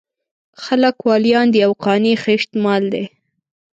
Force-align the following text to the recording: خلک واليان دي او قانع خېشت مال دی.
خلک 0.63 0.95
واليان 1.07 1.47
دي 1.53 1.59
او 1.67 1.71
قانع 1.85 2.15
خېشت 2.23 2.51
مال 2.63 2.83
دی. 2.93 3.03